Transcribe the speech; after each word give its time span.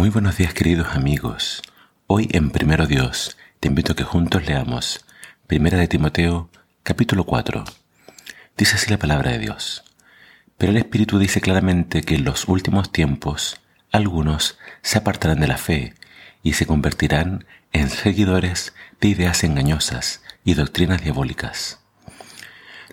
Muy 0.00 0.08
buenos 0.08 0.38
días 0.38 0.54
queridos 0.54 0.96
amigos. 0.96 1.60
Hoy 2.06 2.26
en 2.32 2.48
Primero 2.48 2.86
Dios 2.86 3.36
te 3.60 3.68
invito 3.68 3.92
a 3.92 3.96
que 3.96 4.02
juntos 4.02 4.46
leamos 4.46 5.04
Primera 5.46 5.76
de 5.76 5.88
Timoteo 5.88 6.48
capítulo 6.82 7.24
4. 7.24 7.64
Dice 8.56 8.76
así 8.76 8.88
la 8.88 8.96
palabra 8.96 9.32
de 9.32 9.40
Dios. 9.40 9.84
Pero 10.56 10.72
el 10.72 10.78
Espíritu 10.78 11.18
dice 11.18 11.42
claramente 11.42 12.00
que 12.00 12.14
en 12.14 12.24
los 12.24 12.48
últimos 12.48 12.90
tiempos 12.90 13.60
algunos 13.92 14.56
se 14.80 14.96
apartarán 14.96 15.40
de 15.40 15.48
la 15.48 15.58
fe 15.58 15.92
y 16.42 16.54
se 16.54 16.64
convertirán 16.64 17.44
en 17.72 17.90
seguidores 17.90 18.72
de 19.02 19.08
ideas 19.08 19.44
engañosas 19.44 20.22
y 20.44 20.54
doctrinas 20.54 21.02
diabólicas. 21.02 21.78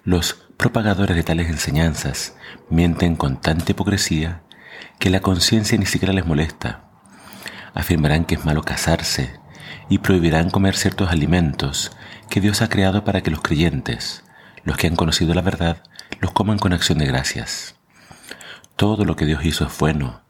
Los 0.04 0.34
propagadores 0.58 1.16
de 1.16 1.24
tales 1.24 1.48
enseñanzas 1.48 2.36
mienten 2.70 3.16
con 3.16 3.40
tanta 3.40 3.72
hipocresía 3.72 4.42
que 5.00 5.10
la 5.10 5.22
conciencia 5.22 5.78
ni 5.78 5.86
siquiera 5.86 6.14
les 6.14 6.26
molesta 6.26 6.87
afirmarán 7.78 8.26
que 8.26 8.36
es 8.36 8.44
malo 8.44 8.64
casarse 8.64 9.40
y 9.88 10.00
prohibirán 10.00 10.50
comer 10.50 10.76
ciertos 10.76 11.12
alimentos 11.12 11.92
que 12.28 12.42
Dios 12.42 12.64
ha 12.64 12.70
creado 12.70 13.04
para 13.04 13.22
que 13.22 13.30
los 13.30 13.42
creyentes, 13.42 14.24
los 14.64 14.78
que 14.78 14.88
han 14.88 14.96
conocido 14.96 15.36
la 15.36 15.42
verdad, 15.42 15.84
los 16.20 16.32
coman 16.32 16.58
con 16.58 16.74
acción 16.74 16.98
de 16.98 17.06
gracias. 17.06 17.76
Todo 18.76 19.06
lo 19.06 19.16
que 19.16 19.26
Dios 19.26 19.46
hizo 19.46 19.66
es 19.66 19.78
bueno 19.78 20.22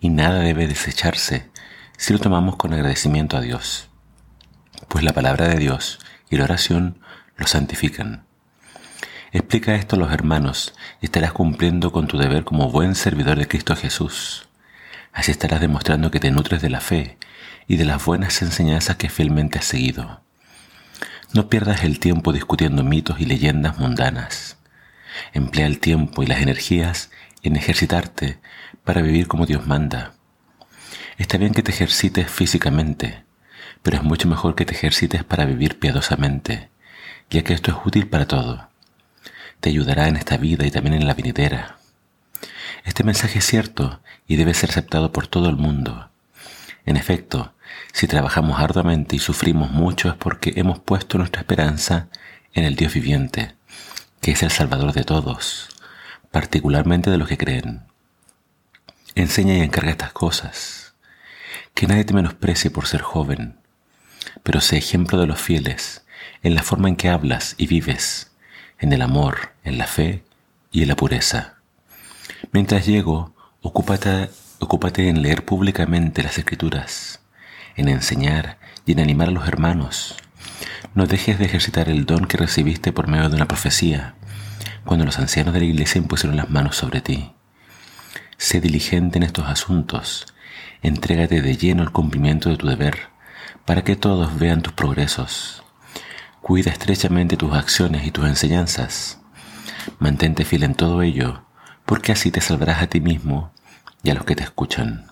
y 0.00 0.08
nada 0.08 0.40
debe 0.40 0.66
desecharse 0.66 1.48
si 1.96 2.12
lo 2.12 2.18
tomamos 2.18 2.56
con 2.56 2.74
agradecimiento 2.74 3.36
a 3.36 3.40
Dios, 3.40 3.88
pues 4.88 5.04
la 5.04 5.12
palabra 5.12 5.46
de 5.46 5.56
Dios 5.56 6.00
y 6.28 6.36
la 6.36 6.44
oración 6.44 6.98
lo 7.36 7.46
santifican. 7.46 8.26
Explica 9.30 9.76
esto 9.76 9.94
a 9.94 9.98
los 9.98 10.12
hermanos 10.12 10.74
y 11.00 11.06
estarás 11.06 11.32
cumpliendo 11.32 11.92
con 11.92 12.08
tu 12.08 12.18
deber 12.18 12.44
como 12.44 12.70
buen 12.70 12.96
servidor 12.96 13.38
de 13.38 13.46
Cristo 13.46 13.76
Jesús. 13.76 14.45
Así 15.16 15.30
estarás 15.30 15.62
demostrando 15.62 16.10
que 16.10 16.20
te 16.20 16.30
nutres 16.30 16.60
de 16.60 16.68
la 16.68 16.82
fe 16.82 17.16
y 17.66 17.78
de 17.78 17.86
las 17.86 18.04
buenas 18.04 18.42
enseñanzas 18.42 18.96
que 18.96 19.08
fielmente 19.08 19.58
has 19.58 19.64
seguido. 19.64 20.20
No 21.32 21.48
pierdas 21.48 21.84
el 21.84 21.98
tiempo 22.00 22.34
discutiendo 22.34 22.84
mitos 22.84 23.18
y 23.18 23.24
leyendas 23.24 23.78
mundanas. 23.78 24.58
Emplea 25.32 25.66
el 25.66 25.78
tiempo 25.80 26.22
y 26.22 26.26
las 26.26 26.42
energías 26.42 27.10
en 27.42 27.56
ejercitarte 27.56 28.40
para 28.84 29.00
vivir 29.00 29.26
como 29.26 29.46
Dios 29.46 29.66
manda. 29.66 30.12
Está 31.16 31.38
bien 31.38 31.54
que 31.54 31.62
te 31.62 31.70
ejercites 31.70 32.30
físicamente, 32.30 33.24
pero 33.82 33.96
es 33.96 34.02
mucho 34.02 34.28
mejor 34.28 34.54
que 34.54 34.66
te 34.66 34.74
ejercites 34.74 35.24
para 35.24 35.46
vivir 35.46 35.78
piadosamente, 35.78 36.68
ya 37.30 37.42
que 37.42 37.54
esto 37.54 37.70
es 37.70 37.78
útil 37.86 38.06
para 38.06 38.26
todo. 38.26 38.68
Te 39.60 39.70
ayudará 39.70 40.08
en 40.08 40.16
esta 40.16 40.36
vida 40.36 40.66
y 40.66 40.70
también 40.70 40.92
en 40.92 41.06
la 41.06 41.14
venidera. 41.14 41.78
Este 42.86 43.02
mensaje 43.02 43.40
es 43.40 43.44
cierto 43.44 44.00
y 44.28 44.36
debe 44.36 44.54
ser 44.54 44.70
aceptado 44.70 45.10
por 45.10 45.26
todo 45.26 45.50
el 45.50 45.56
mundo. 45.56 46.08
En 46.84 46.96
efecto, 46.96 47.52
si 47.92 48.06
trabajamos 48.06 48.60
arduamente 48.60 49.16
y 49.16 49.18
sufrimos 49.18 49.72
mucho 49.72 50.08
es 50.08 50.14
porque 50.14 50.52
hemos 50.54 50.78
puesto 50.78 51.18
nuestra 51.18 51.40
esperanza 51.40 52.06
en 52.54 52.64
el 52.64 52.76
Dios 52.76 52.94
viviente, 52.94 53.56
que 54.20 54.30
es 54.30 54.42
el 54.44 54.52
Salvador 54.52 54.92
de 54.92 55.02
todos, 55.02 55.68
particularmente 56.30 57.10
de 57.10 57.18
los 57.18 57.26
que 57.26 57.36
creen. 57.36 57.82
Enseña 59.16 59.54
y 59.54 59.62
encarga 59.62 59.90
estas 59.90 60.12
cosas. 60.12 60.94
Que 61.74 61.88
nadie 61.88 62.04
te 62.04 62.14
menosprecie 62.14 62.70
por 62.70 62.86
ser 62.86 63.02
joven, 63.02 63.58
pero 64.44 64.60
sé 64.60 64.78
ejemplo 64.78 65.18
de 65.18 65.26
los 65.26 65.40
fieles 65.40 66.04
en 66.44 66.54
la 66.54 66.62
forma 66.62 66.88
en 66.88 66.94
que 66.94 67.08
hablas 67.08 67.56
y 67.58 67.66
vives, 67.66 68.30
en 68.78 68.92
el 68.92 69.02
amor, 69.02 69.54
en 69.64 69.76
la 69.76 69.88
fe 69.88 70.22
y 70.70 70.82
en 70.82 70.88
la 70.88 70.96
pureza. 70.96 71.55
Mientras 72.52 72.86
llego, 72.86 73.34
ocúpate, 73.60 74.30
ocúpate 74.58 75.08
en 75.08 75.22
leer 75.22 75.44
públicamente 75.44 76.22
las 76.22 76.38
escrituras, 76.38 77.20
en 77.76 77.88
enseñar 77.88 78.58
y 78.84 78.92
en 78.92 79.00
animar 79.00 79.28
a 79.28 79.32
los 79.32 79.48
hermanos. 79.48 80.16
No 80.94 81.06
dejes 81.06 81.38
de 81.38 81.46
ejercitar 81.46 81.88
el 81.88 82.06
don 82.06 82.26
que 82.26 82.36
recibiste 82.36 82.92
por 82.92 83.08
medio 83.08 83.28
de 83.28 83.36
una 83.36 83.48
profecía, 83.48 84.14
cuando 84.84 85.04
los 85.04 85.18
ancianos 85.18 85.52
de 85.52 85.60
la 85.60 85.66
iglesia 85.66 85.98
impusieron 85.98 86.36
las 86.36 86.48
manos 86.48 86.76
sobre 86.76 87.00
ti. 87.00 87.32
Sé 88.38 88.60
diligente 88.60 89.18
en 89.18 89.24
estos 89.24 89.46
asuntos, 89.46 90.26
entrégate 90.82 91.42
de 91.42 91.56
lleno 91.56 91.82
al 91.82 91.92
cumplimiento 91.92 92.48
de 92.48 92.56
tu 92.56 92.66
deber, 92.66 93.08
para 93.64 93.82
que 93.82 93.96
todos 93.96 94.38
vean 94.38 94.62
tus 94.62 94.72
progresos. 94.72 95.64
Cuida 96.40 96.70
estrechamente 96.70 97.36
tus 97.36 97.52
acciones 97.54 98.06
y 98.06 98.12
tus 98.12 98.26
enseñanzas. 98.26 99.20
Mantente 99.98 100.44
fiel 100.44 100.62
en 100.62 100.74
todo 100.74 101.02
ello, 101.02 101.45
porque 101.86 102.12
así 102.12 102.30
te 102.30 102.40
salvarás 102.40 102.82
a 102.82 102.88
ti 102.88 103.00
mismo 103.00 103.52
y 104.02 104.10
a 104.10 104.14
los 104.14 104.24
que 104.24 104.36
te 104.36 104.42
escuchan. 104.42 105.06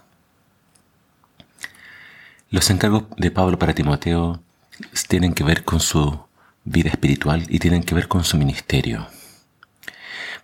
Los 2.51 2.69
encargos 2.71 3.05
de 3.17 3.31
Pablo 3.31 3.59
para 3.59 3.75
Timoteo 3.75 4.43
tienen 5.09 5.35
que 5.35 5.45
ver 5.45 5.65
con 5.65 5.81
su 5.81 6.27
vida 6.65 6.91
espiritual 6.91 7.47
y 7.49 7.59
tienen 7.59 7.83
que 7.83 7.95
ver 7.95 8.09
con 8.09 8.25
su 8.25 8.37
ministerio. 8.37 9.07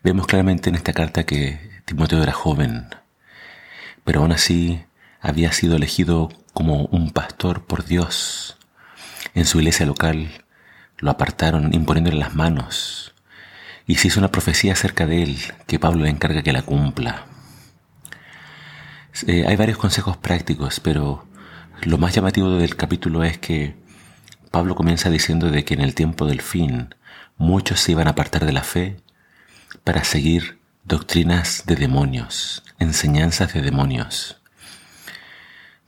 Vemos 0.03 0.27
claramente 0.27 0.71
en 0.71 0.77
esta 0.77 0.93
carta 0.93 1.25
que 1.25 1.83
Timoteo 1.85 2.23
era 2.23 2.33
joven, 2.33 2.89
pero 4.05 4.21
aún 4.21 4.33
así 4.33 4.83
había 5.21 5.53
sido 5.53 5.77
elegido 5.77 6.31
como 6.53 6.87
un 6.87 7.11
pastor 7.11 7.65
por 7.65 7.85
Dios. 7.85 8.57
En 9.35 9.47
su 9.47 9.59
iglesia 9.59 9.87
local 9.87 10.45
lo 10.99 11.11
apartaron 11.11 11.75
imponiéndole 11.75 12.19
las 12.19 12.35
manos 12.35 13.15
y 13.91 13.97
se 13.97 14.07
hizo 14.07 14.21
una 14.21 14.31
profecía 14.31 14.75
acerca 14.75 15.05
de 15.05 15.25
él 15.25 15.37
que 15.67 15.81
Pablo 15.81 16.05
le 16.05 16.11
encarga 16.11 16.45
que 16.45 16.53
la 16.53 16.63
cumpla. 16.63 17.27
Eh, 19.27 19.45
hay 19.49 19.57
varios 19.57 19.79
consejos 19.79 20.17
prácticos, 20.17 20.79
pero 20.79 21.27
lo 21.83 21.99
más 21.99 22.15
llamativo 22.15 22.51
del 22.51 22.77
capítulo 22.77 23.25
es 23.25 23.39
que 23.39 23.75
Pablo 24.53 24.77
comienza 24.77 25.11
diciendo 25.11 25.51
de 25.51 25.65
que 25.65 25.75
en 25.75 25.81
el 25.81 25.97
tiempo 25.97 26.25
del 26.27 26.41
fin 26.41 26.95
muchos 27.37 27.81
se 27.81 27.91
iban 27.91 28.07
a 28.07 28.11
apartar 28.11 28.47
de 28.47 28.53
la 28.53 28.63
fe 28.63 28.97
para 29.83 30.05
seguir 30.05 30.61
doctrinas 30.85 31.65
de 31.67 31.75
demonios, 31.75 32.63
enseñanzas 32.79 33.55
de 33.55 33.61
demonios. 33.61 34.41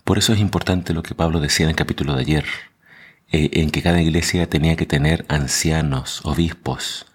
Por 0.02 0.18
eso 0.18 0.32
es 0.32 0.40
importante 0.40 0.92
lo 0.92 1.04
que 1.04 1.14
Pablo 1.14 1.38
decía 1.38 1.66
en 1.66 1.70
el 1.70 1.76
capítulo 1.76 2.16
de 2.16 2.22
ayer, 2.22 2.46
eh, 3.30 3.50
en 3.52 3.70
que 3.70 3.80
cada 3.80 4.02
iglesia 4.02 4.50
tenía 4.50 4.74
que 4.74 4.86
tener 4.86 5.24
ancianos, 5.28 6.20
obispos, 6.24 7.06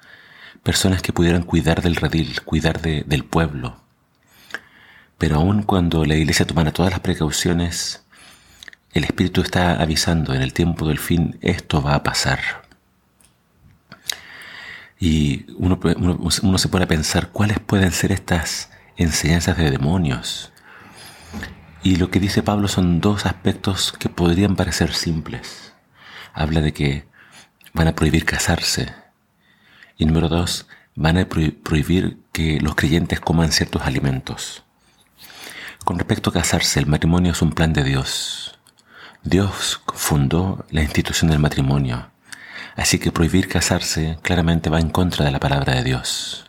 personas 0.67 1.01
que 1.01 1.13
pudieran 1.13 1.43
cuidar 1.43 1.81
del 1.81 1.95
redil, 1.95 2.41
cuidar 2.41 2.81
del 2.81 3.23
pueblo. 3.23 3.77
Pero 5.17 5.37
aun 5.37 5.63
cuando 5.63 6.03
la 6.03 6.15
iglesia 6.15 6.45
tomara 6.45 6.73
todas 6.73 6.91
las 6.91 6.99
precauciones, 6.99 8.03
el 8.91 9.05
Espíritu 9.05 9.39
está 9.39 9.81
avisando, 9.81 10.33
en 10.33 10.41
el 10.41 10.51
tiempo 10.51 10.85
del 10.85 10.99
fin 10.99 11.39
esto 11.41 11.81
va 11.81 11.95
a 11.95 12.03
pasar. 12.03 12.39
Y 14.99 15.45
uno, 15.55 15.79
uno, 15.95 16.57
se 16.57 16.67
puede 16.67 16.85
pensar 16.85 17.29
cuáles 17.29 17.61
pueden 17.61 17.93
ser 17.93 18.11
estas 18.11 18.69
enseñanzas 18.97 19.55
de 19.55 19.71
demonios. 19.71 20.51
Y 21.81 21.95
lo 21.95 22.11
que 22.11 22.19
dice 22.19 22.43
Pablo 22.43 22.67
son 22.67 22.99
dos 22.99 23.25
aspectos 23.25 23.93
que 23.97 24.09
podrían 24.09 24.57
parecer 24.57 24.93
simples. 24.93 25.71
Habla 26.33 26.59
de 26.59 26.73
que 26.73 27.07
van 27.73 27.87
a 27.87 27.95
prohibir 27.95 28.25
casarse, 28.25 29.06
y 29.97 30.05
número 30.05 30.29
dos, 30.29 30.67
van 30.95 31.17
a 31.17 31.27
prohibir 31.27 32.19
que 32.31 32.59
los 32.59 32.75
creyentes 32.75 33.19
coman 33.19 33.51
ciertos 33.51 33.83
alimentos. 33.83 34.63
Con 35.85 35.97
respecto 35.97 36.29
a 36.29 36.33
casarse, 36.33 36.79
el 36.79 36.87
matrimonio 36.87 37.31
es 37.31 37.41
un 37.41 37.51
plan 37.51 37.71
de 37.73 37.83
Dios. 37.83 38.59
Dios 39.23 39.81
fundó 39.93 40.65
la 40.69 40.81
institución 40.81 41.29
del 41.29 41.39
matrimonio, 41.39 42.09
así 42.75 42.99
que 42.99 43.11
prohibir 43.11 43.47
casarse 43.47 44.17
claramente 44.21 44.69
va 44.69 44.79
en 44.79 44.89
contra 44.89 45.25
de 45.25 45.31
la 45.31 45.39
palabra 45.39 45.75
de 45.75 45.83
Dios. 45.83 46.45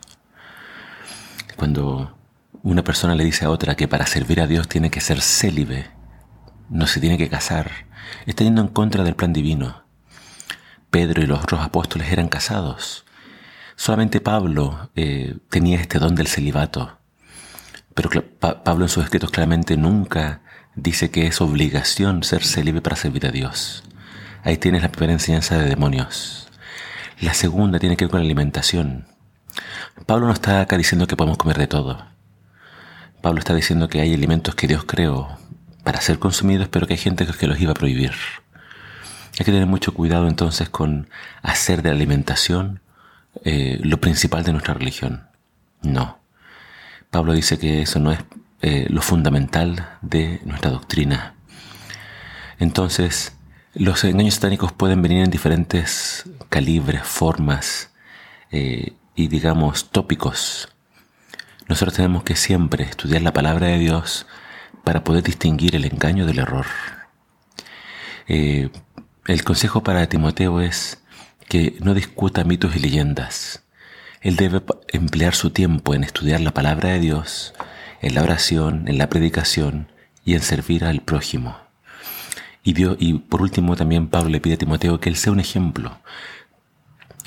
Cuando 1.57 2.17
una 2.63 2.85
persona 2.85 3.15
le 3.15 3.25
dice 3.25 3.45
a 3.45 3.51
otra 3.51 3.75
que 3.75 3.89
para 3.89 4.07
servir 4.07 4.41
a 4.41 4.47
Dios 4.47 4.69
tiene 4.69 4.91
que 4.91 5.01
ser 5.01 5.21
célibe, 5.21 5.91
no 6.69 6.87
se 6.87 7.01
tiene 7.01 7.19
que 7.19 7.29
casar, 7.29 7.71
está 8.27 8.45
yendo 8.45 8.61
en 8.61 8.69
contra 8.69 9.05
del 9.05 9.17
plan 9.17 9.33
divino. 9.33 9.85
Pedro 10.91 11.23
y 11.23 11.27
los 11.27 11.41
otros 11.41 11.61
apóstoles 11.61 12.11
eran 12.13 12.29
casados, 12.29 13.05
Solamente 13.79 14.21
Pablo 14.21 14.91
eh, 14.97 15.37
tenía 15.51 15.81
este 15.81 16.01
don 16.01 16.17
del 16.17 16.27
celibato, 16.27 16.99
pero 17.95 18.11
Pablo 18.41 18.87
en 18.87 18.89
sus 18.89 19.05
escritos 19.05 19.31
claramente 19.31 19.77
nunca 19.77 20.41
dice 20.75 21.13
que 21.13 21.29
es 21.29 21.41
obligación 21.41 22.25
ser 22.25 22.43
célibe 22.43 22.81
para 22.83 22.97
servir 22.97 23.25
a 23.25 23.31
Dios. 23.31 23.85
Ahí 24.43 24.57
tienes 24.57 24.83
la 24.83 24.91
primera 24.91 25.13
enseñanza 25.13 25.57
de 25.57 25.69
demonios. 25.69 26.49
La 27.21 27.35
segunda 27.35 27.79
tiene 27.79 27.97
que 27.97 28.07
ver 28.07 28.11
con 28.11 28.19
la 28.19 28.27
alimentación. 28.27 29.07
Pablo 30.07 30.27
no 30.27 30.33
está 30.33 30.61
acá 30.61 30.77
diciendo 30.77 31.07
que 31.07 31.17
podemos 31.17 31.39
comer 31.39 31.57
de 31.57 31.69
todo. 31.69 32.05
Pablo 33.23 33.39
está 33.39 33.55
diciendo 33.55 33.89
que 33.89 34.01
hay 34.01 34.13
alimentos 34.13 34.57
que 34.57 34.67
Dios 34.67 34.83
creó 34.87 35.39
para 35.85 36.01
ser 36.01 36.19
consumidos, 36.19 36.67
pero 36.67 36.89
que 36.89 36.95
hay 36.95 36.99
gente 36.99 37.25
que 37.25 37.47
los 37.47 37.61
iba 37.61 37.71
a 37.71 37.77
prohibir. 37.77 38.11
Hay 39.39 39.45
que 39.45 39.53
tener 39.53 39.67
mucho 39.67 39.95
cuidado 39.95 40.27
entonces 40.27 40.69
con 40.69 41.09
hacer 41.43 41.83
de 41.83 41.91
la 41.91 41.95
alimentación 41.95 42.81
eh, 43.45 43.79
lo 43.83 44.01
principal 44.01 44.45
de 44.45 44.53
nuestra 44.53 44.75
religión. 44.75 45.29
No. 45.83 46.19
Pablo 47.11 47.33
dice 47.33 47.59
que 47.59 47.83
eso 47.83 47.99
no 47.99 48.13
es 48.13 48.19
eh, 48.63 48.87
lo 48.91 49.03
fundamental 49.03 49.99
de 50.03 50.41
nuestra 50.45 50.71
doctrina. 50.71 51.35
Entonces, 52.59 53.37
los 53.75 54.03
engaños 54.05 54.35
satánicos 54.35 54.73
pueden 54.73 55.03
venir 55.03 55.23
en 55.23 55.31
diferentes 55.31 56.25
calibres, 56.49 57.03
formas 57.03 57.91
eh, 58.51 58.95
y, 59.15 59.29
digamos, 59.29 59.91
tópicos. 59.91 60.69
Nosotros 61.69 61.95
tenemos 61.95 62.25
que 62.25 62.37
siempre 62.37 62.85
estudiar 62.85 63.23
la 63.23 63.33
palabra 63.33 63.69
de 63.69 63.79
Dios 63.79 64.27
para 64.85 65.05
poder 65.05 65.23
distinguir 65.23 65.77
el 65.77 65.85
engaño 65.85 66.27
del 66.27 66.39
error. 66.39 66.67
El 68.27 69.45
consejo 69.45 69.83
para 69.83 70.07
Timoteo 70.09 70.61
es 70.61 71.03
que 71.49 71.77
no 71.81 71.95
discuta 71.95 72.45
mitos 72.45 72.77
y 72.77 72.79
leyendas. 72.79 73.65
Él 74.21 74.37
debe 74.37 74.63
emplear 74.89 75.35
su 75.35 75.51
tiempo 75.51 75.95
en 75.95 76.05
estudiar 76.05 76.41
la 76.41 76.53
palabra 76.53 76.91
de 76.91 77.01
Dios, 77.01 77.55
en 78.01 78.15
la 78.15 78.23
oración, 78.23 78.87
en 78.89 78.99
la 78.99 79.09
predicación 79.09 79.91
y 80.25 80.35
en 80.35 80.43
servir 80.43 80.85
al 80.85 81.01
prójimo. 81.01 81.57
Y, 82.63 82.75
y 83.05 83.15
por 83.15 83.43
último 83.43 83.77
también 83.77 84.09
Pablo 84.09 84.31
le 84.31 84.41
pide 84.41 84.55
a 84.55 84.59
Timoteo 84.59 85.01
que 85.01 85.09
él 85.09 85.17
sea 85.17 85.33
un 85.33 85.41
ejemplo. 85.41 85.99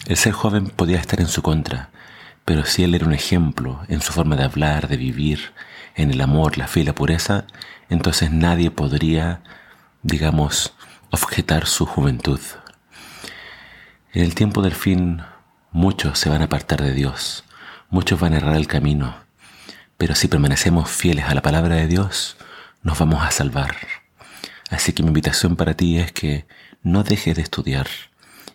El 0.05 0.17
ser 0.17 0.33
joven 0.33 0.67
podía 0.69 0.97
estar 0.97 1.19
en 1.19 1.27
su 1.27 1.41
contra, 1.41 1.89
pero 2.45 2.65
si 2.65 2.83
él 2.83 2.95
era 2.95 3.05
un 3.05 3.13
ejemplo 3.13 3.81
en 3.87 4.01
su 4.01 4.13
forma 4.13 4.35
de 4.35 4.43
hablar, 4.43 4.87
de 4.87 4.97
vivir, 4.97 5.53
en 5.95 6.11
el 6.11 6.21
amor, 6.21 6.57
la 6.57 6.67
fe 6.67 6.81
y 6.81 6.83
la 6.83 6.95
pureza, 6.95 7.45
entonces 7.89 8.31
nadie 8.31 8.71
podría, 8.71 9.43
digamos, 10.03 10.73
objetar 11.11 11.67
su 11.67 11.85
juventud. 11.85 12.39
En 14.13 14.23
el 14.25 14.35
tiempo 14.35 14.61
del 14.61 14.73
fin, 14.73 15.21
muchos 15.71 16.19
se 16.19 16.29
van 16.29 16.41
a 16.41 16.45
apartar 16.45 16.81
de 16.81 16.93
Dios, 16.93 17.45
muchos 17.89 18.19
van 18.19 18.33
a 18.33 18.37
errar 18.37 18.57
el 18.57 18.67
camino, 18.67 19.15
pero 19.97 20.15
si 20.15 20.27
permanecemos 20.27 20.89
fieles 20.89 21.25
a 21.25 21.33
la 21.33 21.41
palabra 21.41 21.75
de 21.75 21.87
Dios, 21.87 22.35
nos 22.83 22.99
vamos 22.99 23.23
a 23.23 23.31
salvar. 23.31 23.73
Así 24.69 24.91
que 24.91 25.01
mi 25.01 25.07
invitación 25.07 25.55
para 25.55 25.75
ti 25.75 25.97
es 25.97 26.11
que 26.11 26.45
no 26.83 27.03
dejes 27.03 27.37
de 27.37 27.41
estudiar 27.41 27.87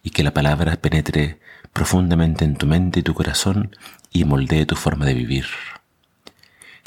y 0.03 0.11
que 0.11 0.23
la 0.23 0.35
palabra 0.35 0.77
penetre 0.77 1.41
profundamente 1.73 2.45
en 2.45 2.57
tu 2.57 2.67
mente 2.67 3.01
y 3.01 3.03
tu 3.03 3.15
corazón 3.15 3.75
y 4.13 4.25
moldee 4.25 4.67
tu 4.67 4.77
forma 4.77 5.07
de 5.07 5.15
vivir. 5.15 5.47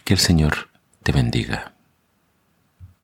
Que 0.03 0.13
el 0.13 0.19
Señor 0.19 0.69
te 1.01 1.11
bendiga. 1.11 1.73